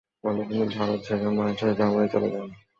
ফলে 0.21 0.41
তিনি 0.49 0.63
ভারত 0.75 0.99
ছেড়ে 1.05 1.27
মায়ের 1.37 1.57
সাথে 1.59 1.73
জার্মানি 1.79 2.07
চলে 2.13 2.27
যান। 2.33 2.49